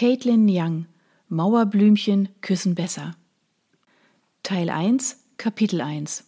[0.00, 0.86] Caitlin Young
[1.28, 3.10] Mauerblümchen küssen besser.
[4.42, 6.24] Teil 1 Kapitel 1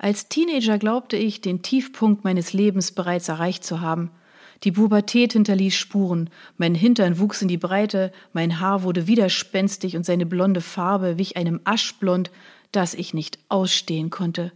[0.00, 4.10] Als Teenager glaubte ich, den Tiefpunkt meines Lebens bereits erreicht zu haben.
[4.64, 10.04] Die Pubertät hinterließ Spuren, mein Hintern wuchs in die Breite, mein Haar wurde widerspenstig und
[10.04, 12.32] seine blonde Farbe wich einem Aschblond,
[12.72, 14.50] das ich nicht ausstehen konnte.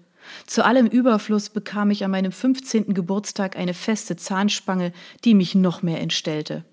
[0.48, 2.94] Zu allem Überfluss bekam ich an meinem 15.
[2.94, 4.92] Geburtstag eine feste Zahnspange,
[5.24, 6.64] die mich noch mehr entstellte.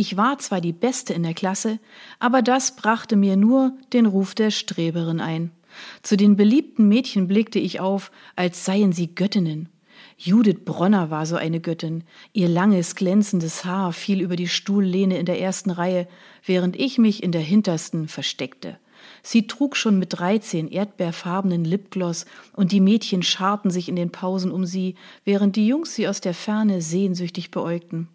[0.00, 1.78] Ich war zwar die Beste in der Klasse,
[2.20, 5.50] aber das brachte mir nur den Ruf der Streberin ein.
[6.00, 9.68] Zu den beliebten Mädchen blickte ich auf, als seien sie Göttinnen.
[10.16, 12.04] Judith Bronner war so eine Göttin.
[12.32, 16.08] Ihr langes, glänzendes Haar fiel über die Stuhllehne in der ersten Reihe,
[16.46, 18.78] während ich mich in der hintersten versteckte.
[19.22, 24.50] Sie trug schon mit dreizehn erdbeerfarbenen Lipgloss und die Mädchen scharten sich in den Pausen
[24.50, 24.94] um sie,
[25.26, 28.08] während die Jungs sie aus der Ferne sehnsüchtig beäugten.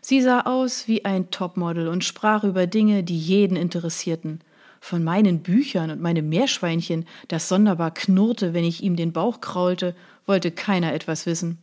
[0.00, 4.40] Sie sah aus wie ein Topmodel und sprach über Dinge, die jeden interessierten.
[4.80, 9.94] Von meinen Büchern und meinem Meerschweinchen, das sonderbar knurrte, wenn ich ihm den Bauch kraulte,
[10.26, 11.58] wollte keiner etwas wissen.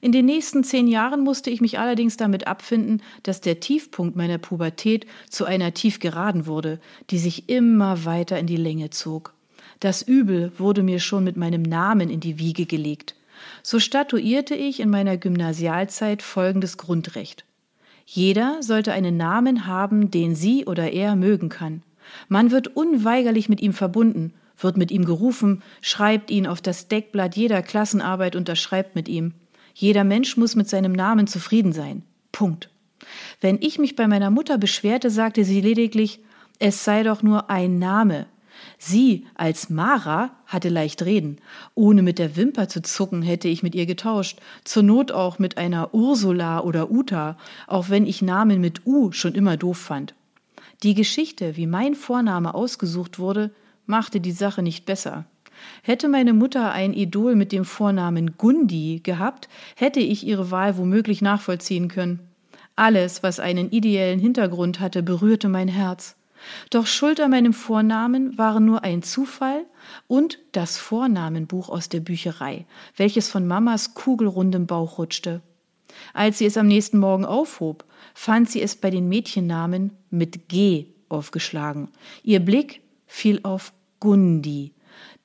[0.00, 4.38] In den nächsten zehn Jahren musste ich mich allerdings damit abfinden, dass der Tiefpunkt meiner
[4.38, 9.32] Pubertät zu einer Tiefgeraden wurde, die sich immer weiter in die Länge zog.
[9.80, 13.14] Das Übel wurde mir schon mit meinem Namen in die Wiege gelegt.
[13.62, 17.45] So statuierte ich in meiner Gymnasialzeit folgendes Grundrecht.
[18.06, 21.82] Jeder sollte einen Namen haben, den sie oder er mögen kann.
[22.28, 27.36] Man wird unweigerlich mit ihm verbunden, wird mit ihm gerufen, schreibt ihn auf das Deckblatt
[27.36, 29.34] jeder Klassenarbeit, unterschreibt mit ihm.
[29.74, 32.04] Jeder Mensch muss mit seinem Namen zufrieden sein.
[32.32, 32.70] Punkt.
[33.40, 36.20] Wenn ich mich bei meiner Mutter beschwerte, sagte sie lediglich,
[36.58, 38.26] es sei doch nur ein Name.
[38.78, 41.38] Sie als Mara hatte leicht reden.
[41.74, 44.38] Ohne mit der Wimper zu zucken, hätte ich mit ihr getauscht.
[44.64, 47.36] Zur Not auch mit einer Ursula oder Uta,
[47.66, 50.14] auch wenn ich Namen mit U schon immer doof fand.
[50.82, 53.50] Die Geschichte, wie mein Vorname ausgesucht wurde,
[53.86, 55.24] machte die Sache nicht besser.
[55.82, 61.22] Hätte meine Mutter ein Idol mit dem Vornamen Gundi gehabt, hätte ich ihre Wahl womöglich
[61.22, 62.20] nachvollziehen können.
[62.76, 66.14] Alles, was einen ideellen Hintergrund hatte, berührte mein Herz.
[66.70, 69.64] Doch schuld an meinem Vornamen waren nur ein Zufall
[70.06, 72.66] und das Vornamenbuch aus der Bücherei,
[72.96, 75.42] welches von Mamas kugelrundem Bauch rutschte.
[76.12, 80.86] Als sie es am nächsten Morgen aufhob, fand sie es bei den Mädchennamen mit G
[81.08, 81.88] aufgeschlagen.
[82.22, 84.74] Ihr Blick fiel auf Gundi,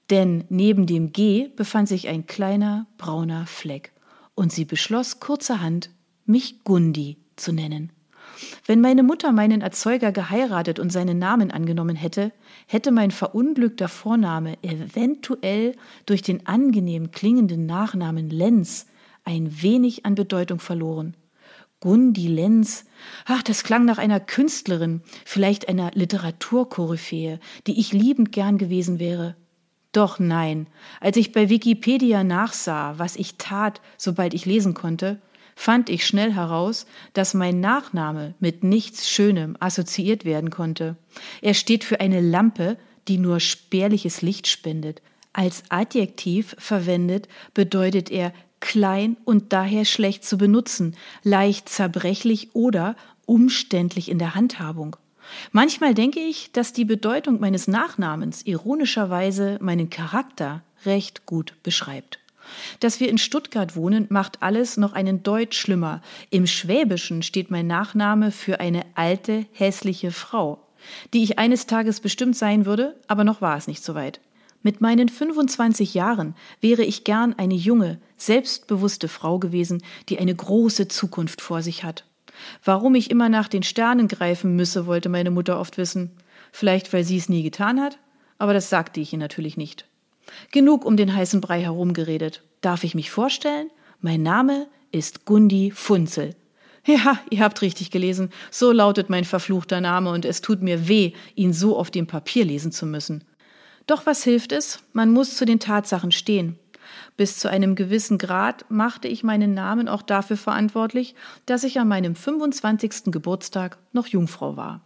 [0.10, 3.92] denn neben dem G befand sich ein kleiner brauner Fleck,
[4.36, 5.90] und sie beschloss kurzerhand,
[6.26, 7.92] mich Gundi zu nennen.
[8.66, 12.32] Wenn meine Mutter meinen Erzeuger geheiratet und seinen Namen angenommen hätte,
[12.68, 18.86] hätte mein verunglückter Vorname eventuell durch den angenehm klingenden Nachnamen Lenz
[19.24, 21.16] ein wenig an Bedeutung verloren.
[21.80, 22.86] Gundi Lenz,
[23.26, 29.36] ach, das klang nach einer Künstlerin, vielleicht einer Literaturkoryphäe, die ich liebend gern gewesen wäre.
[29.92, 30.68] Doch nein,
[31.00, 35.20] als ich bei Wikipedia nachsah, was ich tat, sobald ich lesen konnte,
[35.56, 40.96] fand ich schnell heraus, dass mein Nachname mit nichts Schönem assoziiert werden konnte.
[41.42, 45.02] Er steht für eine Lampe, die nur spärliches Licht spendet.
[45.34, 52.96] Als Adjektiv verwendet bedeutet er klein und daher schlecht zu benutzen, leicht zerbrechlich oder
[53.26, 54.96] umständlich in der Handhabung.
[55.52, 62.20] Manchmal denke ich, dass die Bedeutung meines Nachnamens ironischerweise meinen Charakter recht gut beschreibt.
[62.80, 66.02] Dass wir in Stuttgart wohnen, macht alles noch einen Deut schlimmer.
[66.30, 70.68] Im Schwäbischen steht mein Nachname für eine alte, hässliche Frau,
[71.14, 74.20] die ich eines Tages bestimmt sein würde, aber noch war es nicht so weit.
[74.64, 80.88] Mit meinen 25 Jahren wäre ich gern eine junge, selbstbewusste Frau gewesen, die eine große
[80.88, 82.06] Zukunft vor sich hat.
[82.64, 86.12] Warum ich immer nach den Sternen greifen müsse, wollte meine Mutter oft wissen.
[86.52, 87.98] Vielleicht, weil sie es nie getan hat?
[88.38, 89.86] Aber das sagte ich ihr natürlich nicht.
[90.52, 92.44] Genug um den heißen Brei herumgeredet.
[92.62, 93.70] Darf ich mich vorstellen?
[94.00, 96.36] Mein Name ist Gundi Funzel.
[96.86, 98.32] Ja, ihr habt richtig gelesen.
[98.50, 102.46] So lautet mein verfluchter Name und es tut mir weh, ihn so auf dem Papier
[102.46, 103.24] lesen zu müssen.
[103.88, 104.80] Doch was hilft es?
[104.94, 106.58] Man muss zu den Tatsachen stehen.
[107.18, 111.88] Bis zu einem gewissen Grad machte ich meinen Namen auch dafür verantwortlich, dass ich an
[111.88, 113.12] meinem 25.
[113.12, 114.82] Geburtstag noch Jungfrau war.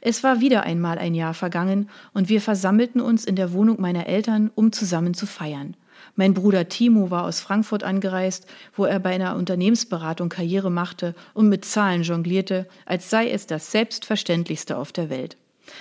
[0.00, 4.06] Es war wieder einmal ein Jahr vergangen und wir versammelten uns in der Wohnung meiner
[4.06, 5.76] Eltern, um zusammen zu feiern.
[6.16, 11.48] Mein Bruder Timo war aus Frankfurt angereist, wo er bei einer Unternehmensberatung Karriere machte und
[11.48, 15.36] mit Zahlen jonglierte, als sei es das Selbstverständlichste auf der Welt.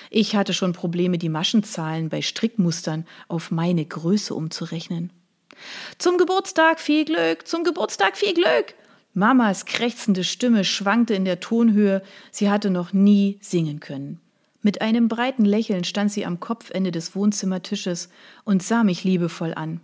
[0.09, 5.11] Ich hatte schon Probleme, die Maschenzahlen bei Strickmustern auf meine Größe umzurechnen.
[5.97, 8.75] Zum Geburtstag viel Glück, zum Geburtstag viel Glück.
[9.13, 14.19] Mamas krächzende Stimme schwankte in der Tonhöhe, sie hatte noch nie singen können.
[14.61, 18.09] Mit einem breiten Lächeln stand sie am Kopfende des Wohnzimmertisches
[18.43, 19.79] und sah mich liebevoll an.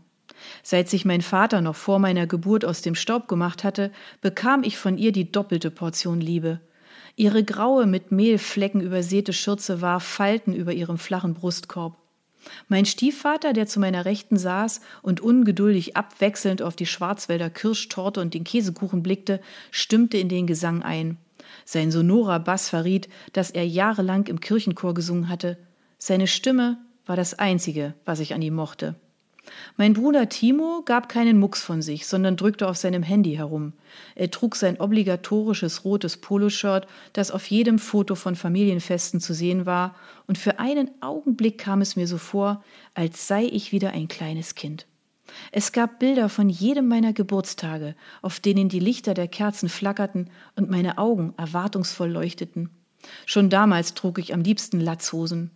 [0.64, 3.92] Seit sich mein Vater noch vor meiner Geburt aus dem Staub gemacht hatte,
[4.22, 6.60] bekam ich von ihr die doppelte Portion Liebe.
[7.16, 11.98] Ihre graue, mit Mehlflecken übersäte Schürze warf Falten über ihrem flachen Brustkorb.
[12.68, 18.34] Mein Stiefvater, der zu meiner Rechten saß und ungeduldig abwechselnd auf die Schwarzwälder Kirschtorte und
[18.34, 21.18] den Käsekuchen blickte, stimmte in den Gesang ein.
[21.66, 25.58] Sein sonorer Bass verriet, dass er jahrelang im Kirchenchor gesungen hatte.
[25.98, 28.96] Seine Stimme war das Einzige, was ich an ihm mochte.
[29.78, 33.74] Mein Bruder Timo gab keinen Mucks von sich, sondern drückte auf seinem Handy herum.
[34.16, 39.96] Er trug sein obligatorisches rotes Poloshirt, das auf jedem Foto von Familienfesten zu sehen war,
[40.28, 42.64] und für einen Augenblick kam es mir so vor,
[42.94, 44.88] als sei ich wieder ein kleines Kind.
[45.52, 50.70] Es gab Bilder von jedem meiner Geburtstage, auf denen die Lichter der Kerzen flackerten und
[50.70, 52.70] meine Augen erwartungsvoll leuchteten.
[53.26, 55.52] Schon damals trug ich am liebsten Latzhosen.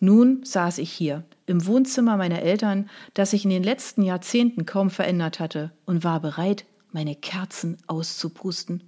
[0.00, 4.90] Nun saß ich hier, im Wohnzimmer meiner Eltern, das sich in den letzten Jahrzehnten kaum
[4.90, 8.82] verändert hatte, und war bereit, meine Kerzen auszupusten.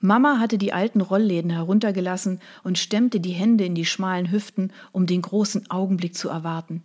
[0.00, 5.06] Mama hatte die alten Rollläden heruntergelassen und stemmte die Hände in die schmalen Hüften, um
[5.06, 6.82] den großen Augenblick zu erwarten.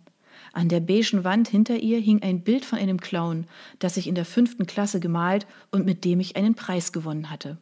[0.52, 3.46] An der beigen Wand hinter ihr hing ein Bild von einem Clown,
[3.80, 7.58] das ich in der fünften Klasse gemalt und mit dem ich einen Preis gewonnen hatte.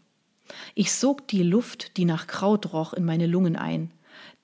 [0.74, 3.90] Ich sog die Luft, die nach Kraut roch, in meine Lungen ein.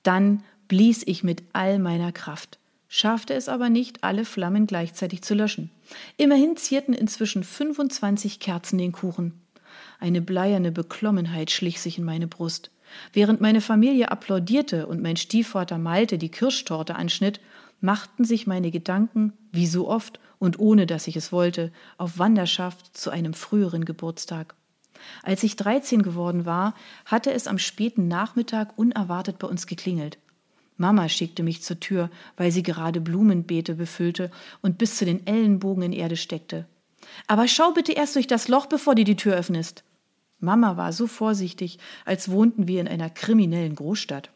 [0.03, 2.59] Dann blies ich mit all meiner Kraft,
[2.89, 5.71] schaffte es aber nicht, alle Flammen gleichzeitig zu löschen.
[6.17, 9.39] Immerhin zierten inzwischen 25 Kerzen den Kuchen.
[10.01, 12.71] Eine bleierne Beklommenheit schlich sich in meine Brust.
[13.13, 17.43] Während meine Familie applaudierte und mein Stiefvater Malte die Kirschtorte anschnitt,
[17.83, 22.97] machten sich meine Gedanken, wie so oft und ohne dass ich es wollte, auf Wanderschaft
[22.97, 24.55] zu einem früheren Geburtstag.
[25.23, 26.75] Als ich 13 geworden war,
[27.05, 30.17] hatte es am späten Nachmittag unerwartet bei uns geklingelt.
[30.77, 34.31] Mama schickte mich zur Tür, weil sie gerade Blumenbeete befüllte
[34.63, 36.67] und bis zu den Ellenbogen in Erde steckte.
[37.27, 39.85] Aber schau bitte erst durch das Loch, bevor du die Tür öffnest.
[40.41, 44.31] Mama war so vorsichtig, als wohnten wir in einer kriminellen Großstadt.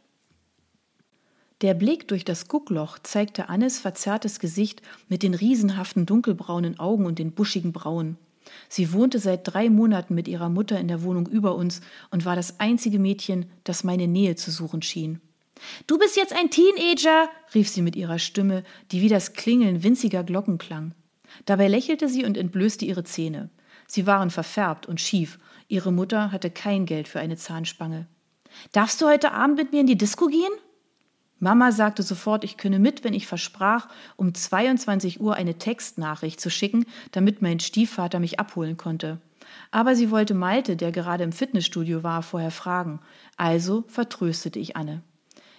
[1.62, 7.18] Der Blick durch das Guckloch zeigte Annes verzerrtes Gesicht mit den riesenhaften dunkelbraunen Augen und
[7.18, 8.18] den buschigen Brauen.
[8.68, 11.80] Sie wohnte seit drei Monaten mit ihrer Mutter in der Wohnung über uns
[12.10, 15.20] und war das einzige Mädchen, das meine Nähe zu suchen schien.
[15.86, 20.24] Du bist jetzt ein Teenager, rief sie mit ihrer Stimme, die wie das Klingeln winziger
[20.24, 20.92] Glocken klang.
[21.44, 23.50] Dabei lächelte sie und entblößte ihre Zähne.
[23.86, 25.38] Sie waren verfärbt und schief.
[25.68, 28.06] Ihre Mutter hatte kein Geld für eine Zahnspange.
[28.72, 30.52] Darfst du heute Abend mit mir in die Disco gehen?
[31.38, 36.50] Mama sagte sofort, ich könne mit, wenn ich versprach, um 22 Uhr eine Textnachricht zu
[36.50, 39.20] schicken, damit mein Stiefvater mich abholen konnte.
[39.70, 43.00] Aber sie wollte Malte, der gerade im Fitnessstudio war, vorher fragen.
[43.36, 45.02] Also vertröstete ich Anne.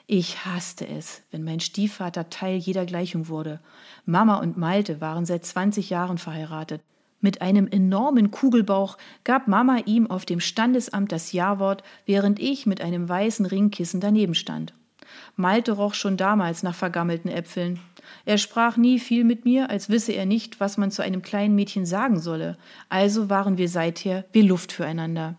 [0.09, 3.59] Ich hasste es, wenn mein Stiefvater Teil jeder Gleichung wurde.
[4.05, 6.81] Mama und Malte waren seit 20 Jahren verheiratet.
[7.19, 12.79] Mit einem enormen Kugelbauch gab Mama ihm auf dem Standesamt das Ja-Wort, während ich mit
[12.79, 14.73] einem weißen Ringkissen daneben stand.
[15.35, 17.81] Malte roch schon damals nach vergammelten Äpfeln.
[18.23, 21.55] Er sprach nie viel mit mir, als wisse er nicht, was man zu einem kleinen
[21.55, 22.57] Mädchen sagen solle.
[22.87, 25.35] Also waren wir seither wie Luft füreinander.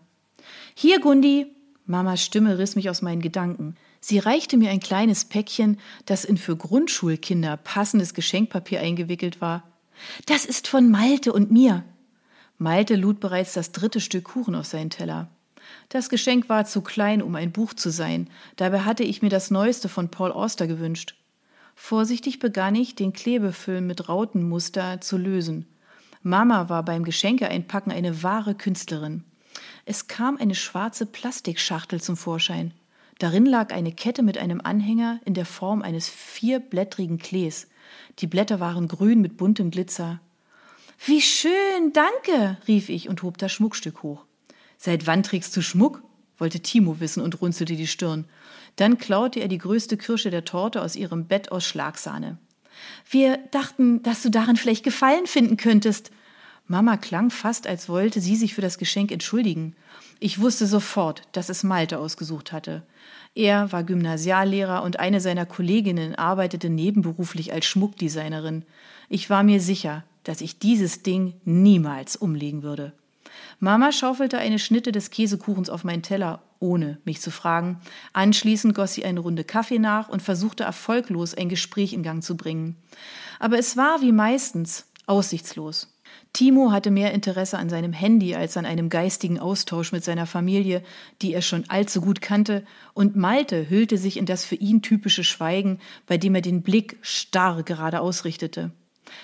[0.75, 1.47] Hier, Gundi!
[1.87, 3.75] Mamas Stimme riss mich aus meinen Gedanken.
[4.01, 9.63] Sie reichte mir ein kleines Päckchen, das in für Grundschulkinder passendes Geschenkpapier eingewickelt war.
[10.25, 11.83] Das ist von Malte und mir.
[12.57, 15.29] Malte lud bereits das dritte Stück Kuchen auf seinen Teller.
[15.89, 18.29] Das Geschenk war zu klein, um ein Buch zu sein.
[18.55, 21.15] Dabei hatte ich mir das Neueste von Paul Auster gewünscht.
[21.75, 25.65] Vorsichtig begann ich, den Klebefilm mit Rautenmuster zu lösen.
[26.21, 29.23] Mama war beim Geschenke-Einpacken eine wahre Künstlerin.
[29.85, 32.73] Es kam eine schwarze Plastikschachtel zum Vorschein.
[33.19, 37.67] Darin lag eine Kette mit einem Anhänger in der Form eines vierblättrigen Klees.
[38.19, 40.21] Die Blätter waren grün mit buntem Glitzer.
[41.05, 44.25] Wie schön, danke, rief ich und hob das Schmuckstück hoch.
[44.77, 46.01] Seit wann trägst du Schmuck?
[46.37, 48.23] wollte Timo wissen und runzelte die Stirn.
[48.77, 52.37] Dann klaute er die größte Kirsche der Torte aus ihrem Bett aus Schlagsahne.
[53.09, 56.11] Wir dachten, dass du darin vielleicht Gefallen finden könntest.
[56.69, 59.75] Mama klang fast, als wollte sie sich für das Geschenk entschuldigen.
[60.19, 62.83] Ich wusste sofort, dass es Malte ausgesucht hatte.
[63.33, 68.65] Er war Gymnasiallehrer und eine seiner Kolleginnen arbeitete nebenberuflich als Schmuckdesignerin.
[69.09, 72.93] Ich war mir sicher, dass ich dieses Ding niemals umlegen würde.
[73.59, 77.81] Mama schaufelte eine Schnitte des Käsekuchens auf meinen Teller, ohne mich zu fragen.
[78.13, 82.37] Anschließend goss sie eine Runde Kaffee nach und versuchte erfolglos ein Gespräch in Gang zu
[82.37, 82.75] bringen.
[83.39, 85.87] Aber es war wie meistens aussichtslos.
[86.33, 90.83] Timo hatte mehr Interesse an seinem Handy als an einem geistigen Austausch mit seiner Familie,
[91.21, 92.63] die er schon allzu gut kannte,
[92.93, 96.97] und Malte hüllte sich in das für ihn typische Schweigen, bei dem er den Blick
[97.01, 98.71] starr gerade ausrichtete.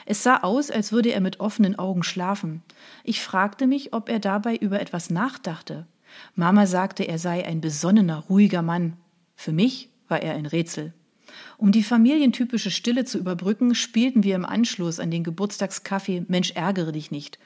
[0.06, 2.64] Es sah aus, als würde er mit offenen Augen schlafen.
[3.04, 5.86] Ich fragte mich, ob er dabei über etwas nachdachte.
[6.34, 8.98] Mama sagte, er sei ein besonnener, ruhiger Mann.
[9.36, 10.94] Für mich war er ein Rätsel.
[11.58, 16.92] Um die familientypische Stille zu überbrücken, spielten wir im Anschluss an den Geburtstagskaffee Mensch ärgere
[16.92, 17.40] dich nicht.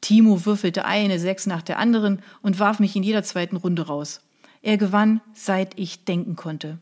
[0.00, 4.20] Timo würfelte eine Sechs nach der anderen und warf mich in jeder zweiten Runde raus.
[4.62, 6.78] Er gewann, seit ich denken konnte.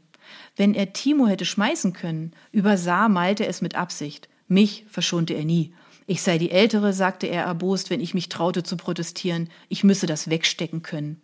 [0.57, 4.29] Wenn er Timo hätte schmeißen können, übersah Malte es mit Absicht.
[4.49, 5.73] Mich verschonte er nie.
[6.07, 9.49] Ich sei die Ältere, sagte er erbost, wenn ich mich traute zu protestieren.
[9.69, 11.21] Ich müsse das wegstecken können.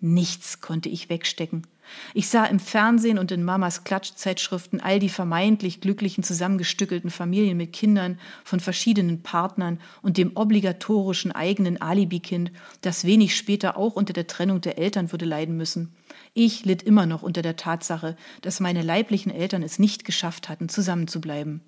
[0.00, 1.66] Nichts konnte ich wegstecken.
[2.14, 7.72] Ich sah im Fernsehen und in Mamas Klatschzeitschriften all die vermeintlich glücklichen zusammengestückelten Familien mit
[7.72, 14.26] Kindern von verschiedenen Partnern und dem obligatorischen eigenen Alibi-Kind, das wenig später auch unter der
[14.26, 15.94] Trennung der Eltern würde leiden müssen.
[16.32, 20.68] Ich litt immer noch unter der Tatsache, dass meine leiblichen Eltern es nicht geschafft hatten,
[20.68, 21.62] zusammenzubleiben.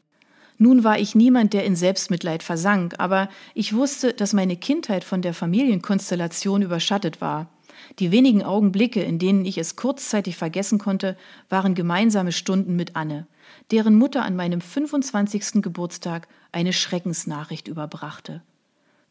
[0.59, 5.21] Nun war ich niemand, der in Selbstmitleid versank, aber ich wusste, dass meine Kindheit von
[5.21, 7.51] der Familienkonstellation überschattet war.
[7.99, 11.17] Die wenigen Augenblicke, in denen ich es kurzzeitig vergessen konnte,
[11.49, 13.27] waren gemeinsame Stunden mit Anne,
[13.71, 15.63] deren Mutter an meinem 25.
[15.63, 18.43] Geburtstag eine Schreckensnachricht überbrachte.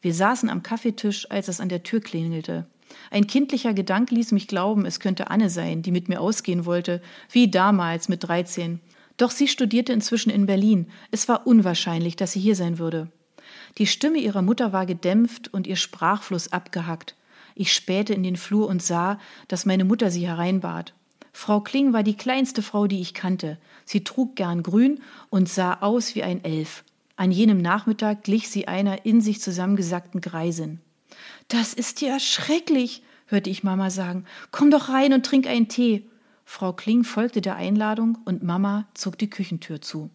[0.00, 2.66] Wir saßen am Kaffeetisch, als es an der Tür klingelte.
[3.10, 7.02] Ein kindlicher Gedanke ließ mich glauben, es könnte Anne sein, die mit mir ausgehen wollte,
[7.30, 8.80] wie damals mit 13.
[9.16, 10.88] Doch sie studierte inzwischen in Berlin.
[11.10, 13.08] Es war unwahrscheinlich, dass sie hier sein würde.
[13.78, 17.16] Die Stimme ihrer Mutter war gedämpft und ihr Sprachfluss abgehackt.
[17.58, 20.92] Ich spähte in den Flur und sah, dass meine Mutter sie hereinbat.
[21.32, 23.58] Frau Kling war die kleinste Frau, die ich kannte.
[23.86, 26.84] Sie trug gern grün und sah aus wie ein Elf.
[27.16, 30.80] An jenem Nachmittag glich sie einer in sich zusammengesackten Greisin.
[31.48, 34.26] Das ist ja schrecklich, hörte ich Mama sagen.
[34.50, 36.04] Komm doch rein und trink einen Tee.
[36.44, 40.10] Frau Kling folgte der Einladung und Mama zog die Küchentür zu.